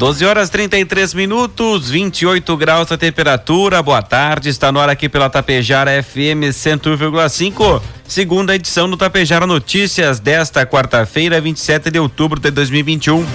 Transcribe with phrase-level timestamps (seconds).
[0.00, 3.82] 12 horas 33 minutos, 28 graus a temperatura.
[3.82, 7.82] Boa tarde, está no ar aqui pela Tapejara FM 101,5.
[8.08, 13.26] Segunda edição do Tapejara Notícias desta quarta-feira, 27 de outubro de 2021.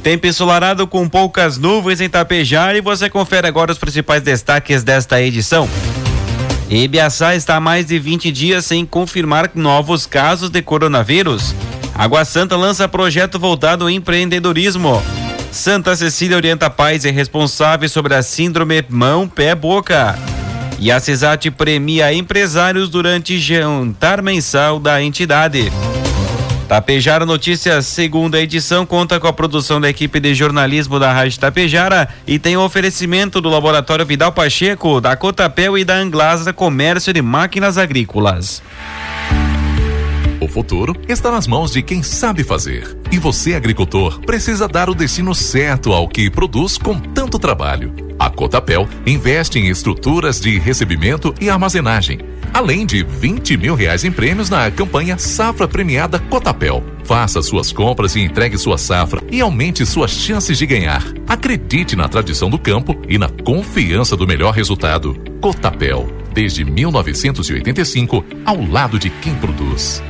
[0.00, 5.20] Tempo ensolarado com poucas nuvens em Tapejara e você confere agora os principais destaques desta
[5.20, 5.68] edição.
[6.70, 11.56] Ibiaçá está há mais de 20 dias sem confirmar novos casos de coronavírus.
[11.92, 15.02] Água Santa lança projeto voltado ao empreendedorismo.
[15.50, 20.18] Santa Cecília orienta pais e responsáveis sobre a síndrome mão-pé-boca.
[20.78, 25.72] E a CESAT premia empresários durante jantar mensal da entidade.
[26.68, 32.06] Tapejara Notícias, segunda edição, conta com a produção da equipe de jornalismo da Rádio Tapejara
[32.26, 37.22] e tem o oferecimento do Laboratório Vidal Pacheco, da Cotapel e da Anglasa Comércio de
[37.22, 38.62] Máquinas Agrícolas.
[40.48, 42.96] O futuro está nas mãos de quem sabe fazer.
[43.12, 47.92] E você, agricultor, precisa dar o destino certo ao que produz com tanto trabalho.
[48.18, 52.20] A Cotapel investe em estruturas de recebimento e armazenagem,
[52.54, 56.82] além de 20 mil reais em prêmios na campanha Safra Premiada Cotapel.
[57.04, 61.04] Faça suas compras e entregue sua safra e aumente suas chances de ganhar.
[61.28, 65.14] Acredite na tradição do campo e na confiança do melhor resultado.
[65.42, 70.02] Cotapel, desde 1985, ao lado de quem produz.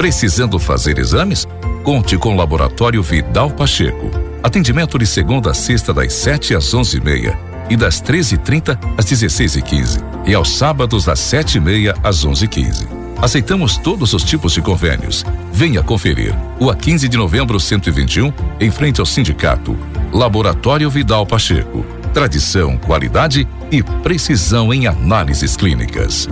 [0.00, 1.46] Precisando fazer exames?
[1.84, 4.10] Conte com o Laboratório Vidal Pacheco.
[4.42, 7.36] Atendimento de segunda a sexta das 7 às 11h30
[7.68, 12.88] e, das 13h30 às 16h15 e, aos sábados das 7h30 às 11h15.
[13.20, 15.24] Aceitamos todos os tipos de convênios.
[15.52, 16.34] Venha conferir.
[16.58, 19.78] O a 15 de novembro 121, em frente ao sindicato.
[20.10, 21.99] Laboratório Vidal Pacheco.
[22.12, 26.28] Tradição, qualidade e precisão em análises clínicas.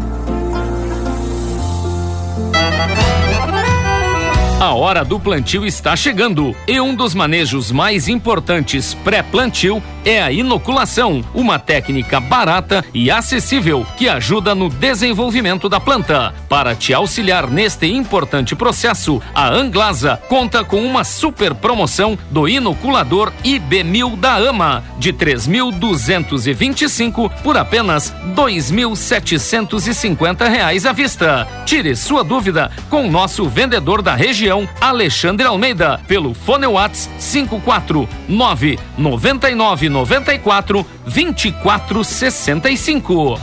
[4.60, 10.32] A hora do plantio está chegando e um dos manejos mais importantes pré-plantio é a
[10.32, 16.32] inoculação, uma técnica barata e acessível que ajuda no desenvolvimento da planta.
[16.48, 23.30] Para te auxiliar neste importante processo, a Anglasa conta com uma super promoção do inoculador
[23.44, 31.46] IB1000 da AMA de 3.225 por apenas 2.750 reais à vista.
[31.66, 38.78] Tire sua dúvida com o nosso vendedor da região, Alexandre Almeida, pelo Fone Whats 549
[38.96, 43.40] 99 94 24 65.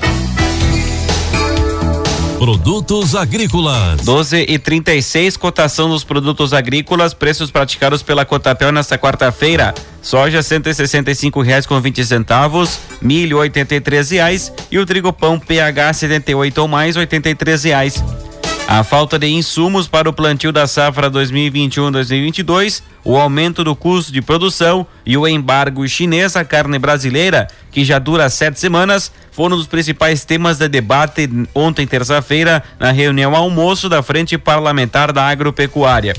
[2.37, 4.01] Produtos agrícolas.
[4.01, 9.73] 12 e 36, cotação dos produtos agrícolas, preços praticados pela Cotapel nesta quarta-feira.
[10.01, 15.39] Soja cento e reais com 20 centavos, milho oitenta e reais e o trigo pão
[15.39, 18.03] PH 78 ou mais oitenta e reais.
[18.67, 24.23] A falta de insumos para o plantio da safra 2021-2022, o aumento do custo de
[24.23, 29.67] produção e o embargo chinês à carne brasileira, que já dura sete semanas, foram os
[29.67, 36.15] principais temas de debate ontem, terça-feira, na reunião almoço da Frente Parlamentar da Agropecuária.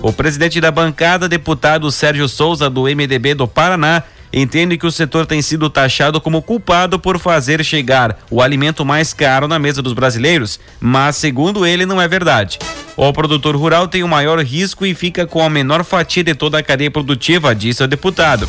[0.00, 5.26] O presidente da bancada, deputado Sérgio Souza, do MDB do Paraná, entende que o setor
[5.26, 9.92] tem sido taxado como culpado por fazer chegar o alimento mais caro na mesa dos
[9.92, 12.58] brasileiros, mas segundo ele não é verdade.
[12.96, 16.58] O produtor rural tem o maior risco e fica com a menor fatia de toda
[16.58, 18.48] a cadeia produtiva, disse o deputado.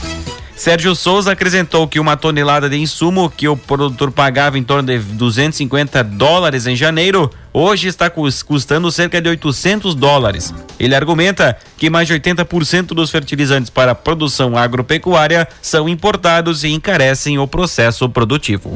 [0.60, 5.00] Sérgio Souza acrescentou que uma tonelada de insumo que o produtor pagava em torno de
[5.00, 10.54] 250 dólares em janeiro, hoje está custando cerca de 800 dólares.
[10.78, 16.68] Ele argumenta que mais de 80% dos fertilizantes para a produção agropecuária são importados e
[16.68, 18.76] encarecem o processo produtivo.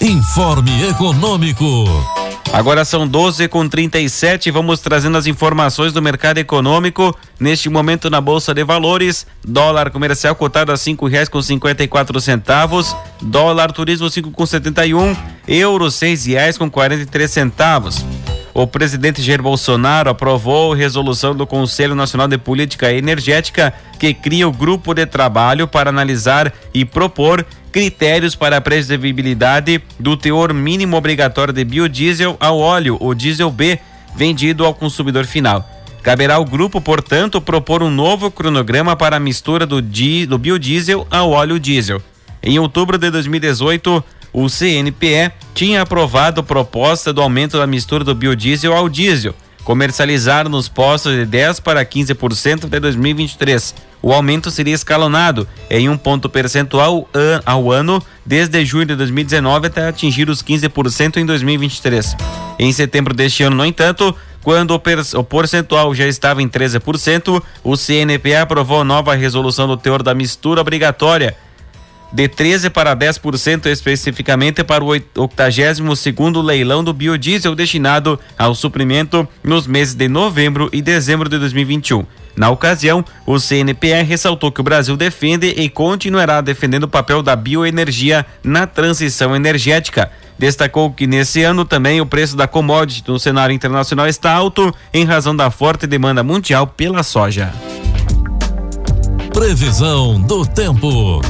[0.00, 2.21] Informe Econômico.
[2.52, 4.50] Agora são 12 com 37.
[4.50, 7.16] Vamos trazendo as informações do mercado econômico.
[7.40, 11.88] Neste momento na Bolsa de Valores, dólar comercial cotado a cinco reais com cinquenta e
[11.88, 15.16] quatro centavos, dólar turismo cinco com setenta e um,
[15.48, 18.04] euro seis reais com quarenta e três centavos.
[18.52, 24.52] O presidente Jair Bolsonaro aprovou resolução do Conselho Nacional de Política Energética que cria o
[24.52, 31.54] grupo de trabalho para analisar e propor critérios para a previsibilidade do teor mínimo obrigatório
[31.54, 33.78] de biodiesel ao óleo, o diesel B,
[34.14, 35.66] vendido ao consumidor final.
[36.02, 41.06] Caberá ao grupo, portanto, propor um novo cronograma para a mistura do, di, do biodiesel
[41.10, 42.02] ao óleo diesel.
[42.42, 48.74] Em outubro de 2018, o CNPE tinha aprovado proposta do aumento da mistura do biodiesel
[48.74, 49.34] ao diesel,
[49.64, 53.91] comercializar nos postos de 10 para 15% de 2023.
[54.02, 57.08] O aumento seria escalonado em um ponto percentual
[57.46, 62.16] ao ano desde junho de 2019 até atingir os 15% em 2023.
[62.58, 68.34] Em setembro deste ano, no entanto, quando o percentual já estava em 13%, o CNPE
[68.34, 71.36] aprovou nova resolução do teor da mistura obrigatória
[72.12, 79.66] de 13 para 10% especificamente para o 82º leilão do biodiesel destinado ao suprimento nos
[79.66, 82.04] meses de novembro e dezembro de 2021.
[82.36, 87.36] Na ocasião, o CNPE ressaltou que o Brasil defende e continuará defendendo o papel da
[87.36, 90.10] bioenergia na transição energética.
[90.38, 95.04] Destacou que nesse ano também o preço da commodity no cenário internacional está alto em
[95.04, 97.52] razão da forte demanda mundial pela soja.
[99.32, 101.20] Previsão do tempo.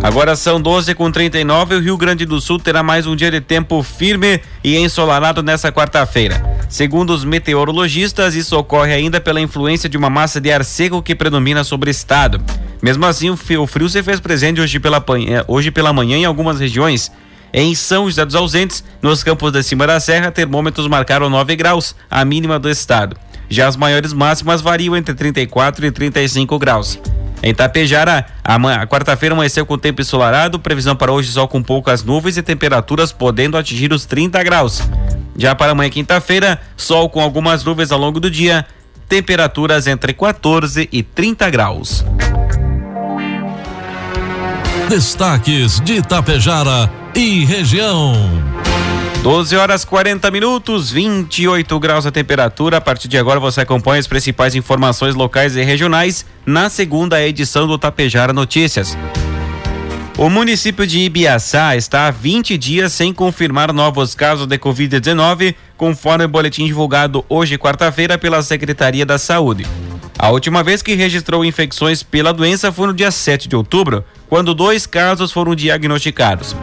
[0.00, 3.40] Agora são 12 com 39 o Rio Grande do Sul terá mais um dia de
[3.40, 6.40] tempo firme e ensolarado nessa quarta-feira.
[6.68, 11.16] Segundo os meteorologistas, isso ocorre ainda pela influência de uma massa de ar seco que
[11.16, 12.40] predomina sobre o estado.
[12.80, 16.60] Mesmo assim, o frio se fez presente hoje pela, eh, hoje pela manhã em algumas
[16.60, 17.10] regiões.
[17.52, 21.96] Em São José dos Ausentes, nos campos de cima da serra, termômetros marcaram 9 graus,
[22.08, 23.16] a mínima do estado.
[23.50, 27.00] Já as maiores máximas variam entre 34 e 35 graus.
[27.42, 32.36] Em Tapejara, a, quarta-feira amanheceu com tempo ensolarado, previsão para hoje sol com poucas nuvens
[32.36, 34.82] e temperaturas podendo atingir os 30 graus.
[35.36, 38.66] Já para amanhã, quinta-feira, sol com algumas nuvens ao longo do dia,
[39.08, 42.04] temperaturas entre 14 e 30 graus.
[44.88, 48.57] Destaques de Tapejara e região.
[49.22, 52.76] 12 horas 40 minutos, 28 graus a temperatura.
[52.76, 57.66] A partir de agora você acompanha as principais informações locais e regionais na segunda edição
[57.66, 58.96] do Tapejara Notícias.
[60.16, 66.24] O município de Ibiaçá está há 20 dias sem confirmar novos casos de Covid-19, conforme
[66.24, 69.66] o boletim divulgado hoje, quarta-feira, pela Secretaria da Saúde.
[70.18, 74.54] A última vez que registrou infecções pela doença foi no dia 7 de outubro, quando
[74.54, 76.56] dois casos foram diagnosticados.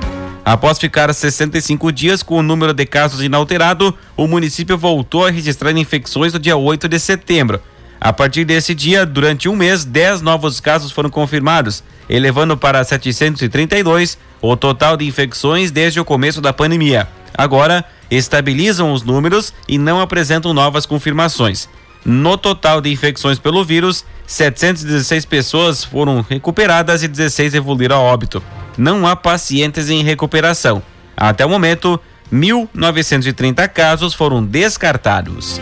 [0.45, 5.71] Após ficar 65 dias com o número de casos inalterado, o município voltou a registrar
[5.71, 7.59] infecções no dia 8 de setembro.
[7.99, 14.19] A partir desse dia, durante um mês, 10 novos casos foram confirmados, elevando para 732
[14.39, 17.07] o total de infecções desde o começo da pandemia.
[17.35, 21.67] Agora, estabilizam os números e não apresentam novas confirmações.
[22.05, 28.43] No total de infecções pelo vírus, 716 pessoas foram recuperadas e 16 evoluíram a óbito
[28.77, 30.81] não há pacientes em recuperação.
[31.15, 31.99] Até o momento,
[32.31, 35.61] 1.930 casos foram descartados.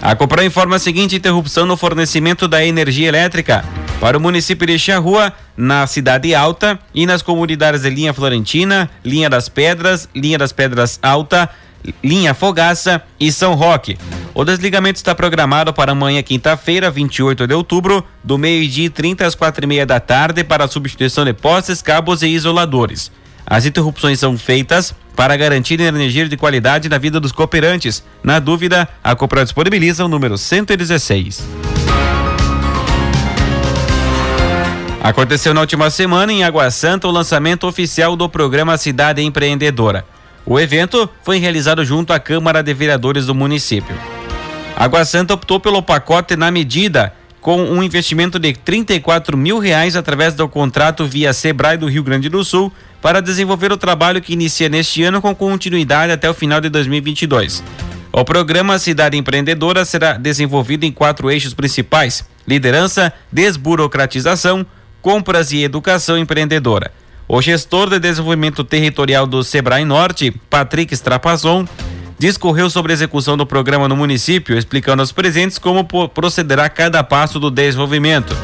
[0.00, 3.64] A Copran informa a seguinte interrupção no fornecimento da energia elétrica
[4.00, 9.28] para o município de Charrua, na Cidade Alta e nas comunidades de Linha Florentina, Linha
[9.28, 11.50] das Pedras, Linha das Pedras Alta,
[12.02, 13.98] Linha Fogaça e São Roque.
[14.34, 19.34] O desligamento está programado para amanhã, quinta-feira, 28 de outubro, do meio-dia e 30 às
[19.34, 23.10] quatro e meia da tarde, para a substituição de postes, cabos e isoladores.
[23.46, 28.04] As interrupções são feitas para garantir energia de qualidade na vida dos cooperantes.
[28.22, 31.42] Na dúvida, a Copra disponibiliza o número 116.
[35.02, 40.04] Aconteceu na última semana em Água Santa o lançamento oficial do programa Cidade Empreendedora.
[40.50, 43.94] O evento foi realizado junto à Câmara de Vereadores do município.
[44.74, 50.32] Água Santa optou pelo pacote na medida, com um investimento de 34 mil reais através
[50.32, 54.70] do contrato via Sebrae do Rio Grande do Sul para desenvolver o trabalho que inicia
[54.70, 57.62] neste ano com continuidade até o final de 2022.
[58.10, 64.64] O programa Cidade Empreendedora será desenvolvido em quatro eixos principais: liderança, desburocratização,
[65.02, 66.90] compras e educação empreendedora.
[67.30, 71.66] O gestor de desenvolvimento territorial do Sebrae Norte, Patrick Strapazon,
[72.18, 77.38] discorreu sobre a execução do programa no município, explicando aos presentes como procederá cada passo
[77.38, 78.34] do desenvolvimento.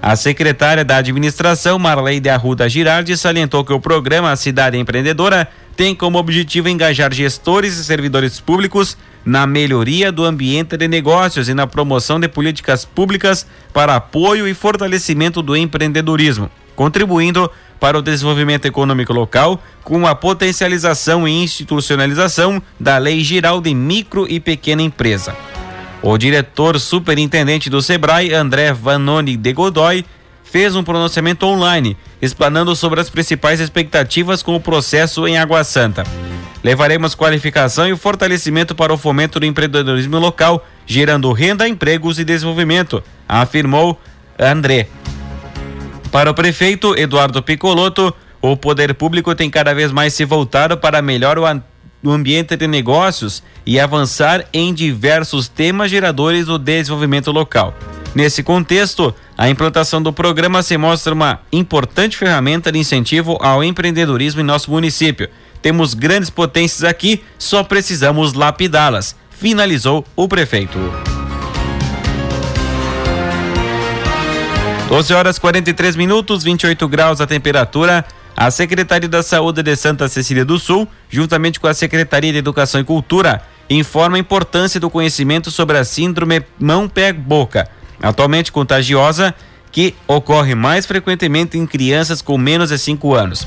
[0.00, 6.16] A secretária da administração, Marleide Arruda Girardi, salientou que o programa Cidade Empreendedora tem como
[6.16, 12.20] objetivo engajar gestores e servidores públicos na melhoria do ambiente de negócios e na promoção
[12.20, 19.60] de políticas públicas para apoio e fortalecimento do empreendedorismo, contribuindo para o desenvolvimento econômico local,
[19.82, 25.34] com a potencialização e institucionalização da Lei Geral de Micro e Pequena Empresa.
[26.02, 30.04] O diretor superintendente do Sebrae, André Vanoni de Godoy,
[30.44, 36.04] fez um pronunciamento online, explanando sobre as principais expectativas com o processo em Água Santa.
[36.62, 43.02] levaremos qualificação e fortalecimento para o fomento do empreendedorismo local, gerando renda, empregos e desenvolvimento,
[43.26, 43.98] afirmou
[44.38, 44.88] André.
[46.10, 48.12] Para o prefeito Eduardo Picoloto,
[48.42, 53.42] o poder público tem cada vez mais se voltado para melhor o ambiente de negócios
[53.64, 57.74] e avançar em diversos temas geradores do desenvolvimento local.
[58.12, 64.40] Nesse contexto, a implantação do programa se mostra uma importante ferramenta de incentivo ao empreendedorismo
[64.40, 65.28] em nosso município.
[65.62, 70.78] Temos grandes potências aqui, só precisamos lapidá-las, finalizou o prefeito.
[74.90, 78.04] 12 horas 43 minutos, 28 graus a temperatura.
[78.36, 82.80] A Secretaria da Saúde de Santa Cecília do Sul, juntamente com a Secretaria de Educação
[82.80, 87.68] e Cultura, informa a importância do conhecimento sobre a síndrome mão-pé-boca,
[88.02, 89.32] atualmente contagiosa,
[89.70, 93.46] que ocorre mais frequentemente em crianças com menos de 5 anos.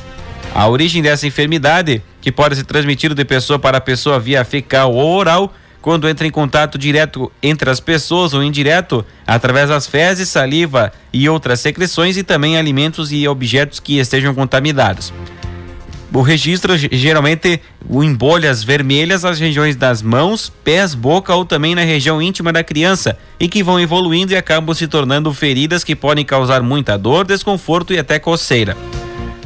[0.55, 5.13] A origem dessa enfermidade, que pode ser transmitida de pessoa para pessoa via fecal ou
[5.17, 10.93] oral, quando entra em contato direto entre as pessoas ou indireto, através das fezes, saliva
[11.11, 15.11] e outras secreções e também alimentos e objetos que estejam contaminados.
[16.13, 17.59] O registro geralmente
[17.89, 22.63] em bolhas vermelhas nas regiões das mãos, pés, boca ou também na região íntima da
[22.63, 27.27] criança e que vão evoluindo e acabam se tornando feridas que podem causar muita dor,
[27.27, 28.77] desconforto e até coceira.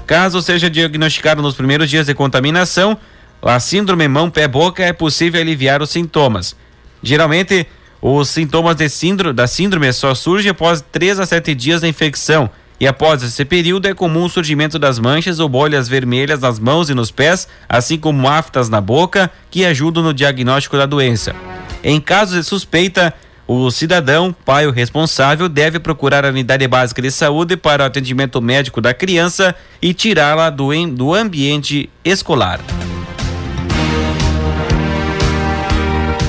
[0.05, 2.95] Caso seja diagnosticado nos primeiros dias de contaminação,
[3.41, 6.55] a síndrome mão-pé-boca é possível aliviar os sintomas.
[7.01, 7.67] Geralmente,
[8.01, 12.49] os sintomas de síndrome, da síndrome só surgem após 3 a 7 dias da infecção.
[12.79, 16.89] E após esse período é comum o surgimento das manchas ou bolhas vermelhas nas mãos
[16.89, 21.35] e nos pés, assim como aftas na boca, que ajudam no diagnóstico da doença.
[21.83, 23.13] Em casos de suspeita,
[23.47, 28.39] o cidadão, pai ou responsável, deve procurar a unidade básica de saúde para o atendimento
[28.41, 32.59] médico da criança e tirá-la do, do ambiente escolar.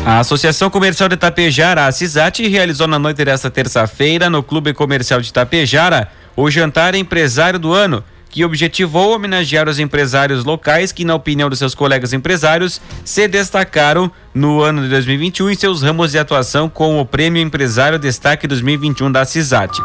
[0.08, 5.20] A Associação Comercial de Tapejara, a CISAT, realizou na noite desta terça-feira, no Clube Comercial
[5.20, 11.14] de Tapejara, o jantar empresário do ano, que objetivou homenagear os empresários locais que, na
[11.14, 16.18] opinião dos seus colegas empresários, se destacaram no ano de 2021 em seus ramos de
[16.18, 19.78] atuação com o Prêmio Empresário Destaque 2021 da CISAT.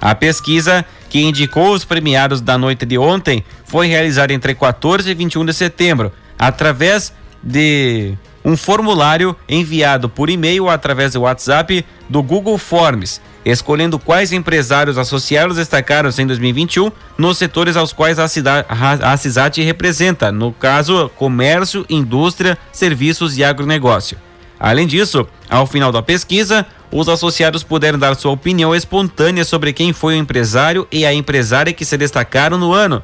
[0.00, 5.14] A pesquisa, que indicou os premiados da noite de ontem, foi realizada entre 14 e
[5.14, 8.16] 21 de setembro, através de
[8.48, 15.58] um formulário enviado por e-mail através do WhatsApp do Google Forms, escolhendo quais empresários associados
[15.58, 21.84] destacaram-se em 2021 nos setores aos quais a, cidade, a CISAT representa, no caso, comércio,
[21.90, 24.16] indústria, serviços e agronegócio.
[24.58, 29.92] Além disso, ao final da pesquisa, os associados puderam dar sua opinião espontânea sobre quem
[29.92, 33.02] foi o empresário e a empresária que se destacaram no ano,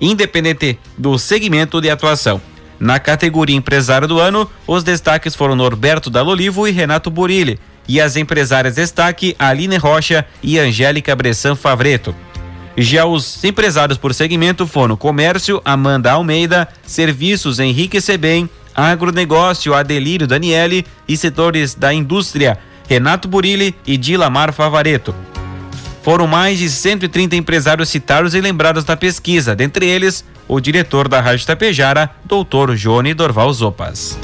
[0.00, 2.40] independente do segmento de atuação.
[2.80, 7.60] Na categoria Empresário do Ano, os destaques foram Norberto Dalolivo e Renato Burilli.
[7.86, 12.14] E as empresárias destaque Aline Rocha e Angélica Bressan Favreto.
[12.78, 20.86] Já os empresários por segmento foram Comércio, Amanda Almeida, Serviços, Henrique Sebem, Agronegócio, Adelírio Daniele
[21.06, 22.58] e setores da indústria,
[22.88, 25.14] Renato Burilli e Dilamar Favareto.
[26.02, 31.20] Foram mais de 130 empresários citados e lembrados da pesquisa, dentre eles o diretor da
[31.20, 34.18] Rádio Tapejara, doutor Johnny Dorval Zopas.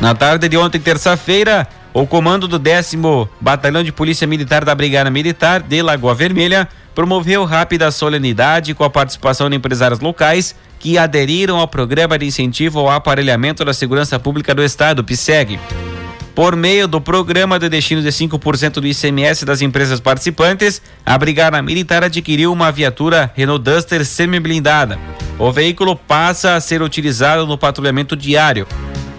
[0.00, 2.96] Na tarde de ontem, terça-feira, o comando do 10
[3.40, 8.90] Batalhão de Polícia Militar da Brigada Militar de Lagoa Vermelha promoveu rápida solenidade com a
[8.90, 14.52] participação de empresários locais que aderiram ao programa de incentivo ao aparelhamento da segurança pública
[14.52, 15.60] do estado, PSEG.
[16.34, 21.60] Por meio do programa de destino de 5% do ICMS das empresas participantes, a Brigada
[21.60, 24.98] Militar adquiriu uma viatura Renault Duster semi-blindada.
[25.38, 28.66] O veículo passa a ser utilizado no patrulhamento diário.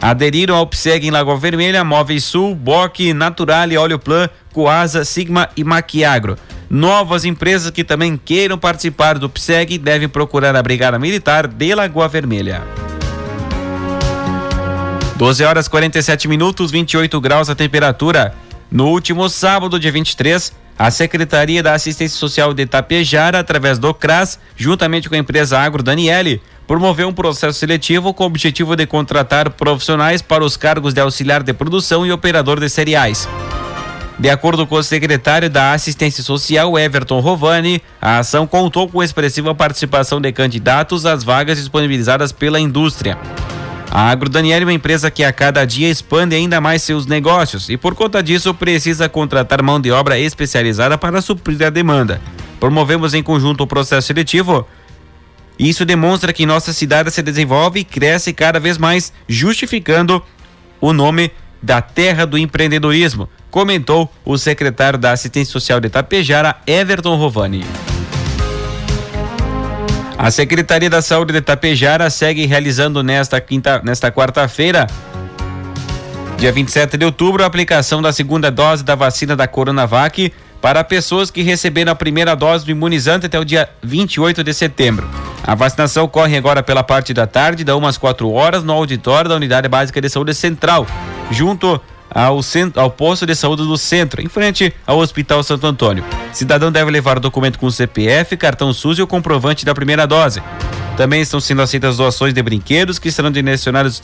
[0.01, 5.63] Aderiram ao PSEG em Lagoa Vermelha, Móveis Sul, Boque, Naturale, Óleo Plan, Coasa, Sigma e
[5.63, 6.35] Maquiagro.
[6.67, 12.07] Novas empresas que também queiram participar do PSEG devem procurar a Brigada Militar de Lagoa
[12.07, 12.63] Vermelha.
[15.15, 18.33] 12 horas 47 minutos, 28 graus a temperatura.
[18.71, 24.39] No último sábado, dia 23, a Secretaria da Assistência Social de Itapejara, através do CRAS,
[24.55, 29.51] juntamente com a empresa Agro Daniele, promoveu um processo seletivo com o objetivo de contratar
[29.51, 33.29] profissionais para os cargos de auxiliar de produção e operador de cereais.
[34.17, 39.53] De acordo com o secretário da Assistência Social, Everton Rovani, a ação contou com expressiva
[39.53, 43.17] participação de candidatos às vagas disponibilizadas pela indústria.
[43.95, 47.69] A Agro Daniel é uma empresa que a cada dia expande ainda mais seus negócios
[47.69, 52.19] e por conta disso precisa contratar mão de obra especializada para suprir a demanda.
[52.59, 54.67] Promovemos em conjunto o processo seletivo
[55.57, 60.23] isso demonstra que nossa cidade se desenvolve e cresce cada vez mais, justificando
[60.81, 61.31] o nome
[61.61, 67.63] da terra do empreendedorismo, comentou o secretário da Assistência Social de Itapejara, Everton Rovani.
[70.17, 74.87] A Secretaria da Saúde de Itapejara segue realizando nesta quinta, nesta quarta-feira,
[76.37, 81.29] dia 27 de outubro, a aplicação da segunda dose da vacina da Coronavac para pessoas
[81.29, 85.09] que receberam a primeira dose do imunizante até o dia 28 de setembro.
[85.45, 89.35] A vacinação ocorre agora pela parte da tarde, da umas 4 horas, no auditório da
[89.35, 90.87] Unidade Básica de Saúde Central,
[91.29, 91.81] junto
[92.13, 96.03] ao, centro, ao posto de saúde do centro, em frente ao Hospital Santo Antônio.
[96.31, 100.41] Cidadão deve levar o documento com CPF, cartão SUS e o comprovante da primeira dose.
[100.95, 104.01] Também estão sendo aceitas doações de brinquedos que serão direcionados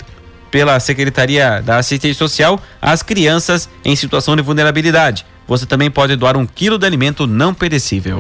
[0.49, 5.25] pela Secretaria da Assistência Social às crianças em situação de vulnerabilidade.
[5.47, 8.17] Você também pode doar um quilo de alimento não perecível.